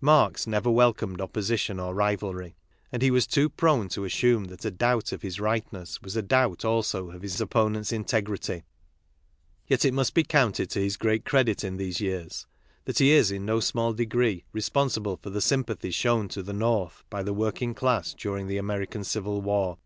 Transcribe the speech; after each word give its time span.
Marx 0.00 0.46
never 0.46 0.70
welcomed 0.70 1.20
opposition 1.20 1.78
or 1.78 1.94
rivalry; 1.94 2.56
and 2.90 3.02
he 3.02 3.10
was 3.10 3.26
too 3.26 3.50
prone 3.50 3.86
to 3.86 4.06
assume 4.06 4.46
that 4.46 4.64
a 4.64 4.70
doubt 4.70 5.12
of 5.12 5.20
his 5.20 5.38
right 5.38 5.70
ness 5.74 6.00
was 6.00 6.16
a 6.16 6.22
doubt 6.22 6.64
also 6.64 7.10
of 7.10 7.20
his 7.20 7.38
opponent's 7.38 7.92
integrity. 7.92 8.64
Yet 9.66 9.84
it 9.84 9.92
must 9.92 10.14
be 10.14 10.22
counted 10.24 10.70
to 10.70 10.80
his 10.80 10.96
great 10.96 11.26
credit 11.26 11.62
in 11.62 11.76
these 11.76 12.00
years 12.00 12.46
that 12.86 12.98
he 12.98 13.10
is 13.12 13.30
in 13.30 13.44
no 13.44 13.60
small 13.60 13.92
degree 13.92 14.46
responsible 14.54 15.18
for 15.18 15.28
the 15.28 15.42
sympathy 15.42 15.90
shown 15.90 16.28
to 16.28 16.42
the 16.42 16.54
North 16.54 17.04
by 17.10 17.22
the 17.22 17.34
working 17.34 17.74
class 17.74 18.14
during 18.14 18.46
the 18.48 18.56
American 18.56 19.04
Civil 19.04 19.42
War. 19.42 19.76